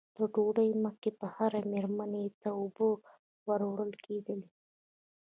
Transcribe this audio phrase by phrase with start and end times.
[0.15, 2.87] تر ډوډۍ مخکې به هرې مېرمنې ته اوبه
[3.47, 4.39] ور وړل کېدې.